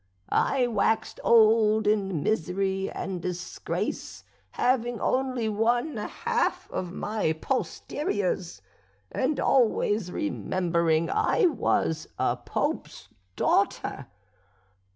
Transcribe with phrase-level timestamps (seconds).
[0.33, 8.63] I waxed old in misery and disgrace, having only one half of my posteriors,
[9.11, 14.07] and always remembering I was a Pope's daughter.